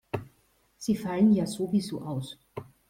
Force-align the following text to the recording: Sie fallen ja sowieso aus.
Sie 0.77 0.95
fallen 0.97 1.31
ja 1.31 1.45
sowieso 1.45 2.01
aus. 2.01 2.39